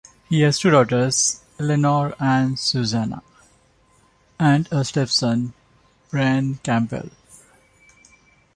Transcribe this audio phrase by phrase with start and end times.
[0.29, 3.21] He has two daughters, Eleanor and Susannah,
[4.39, 5.53] and a stepson,
[6.09, 7.11] Brean Campbell.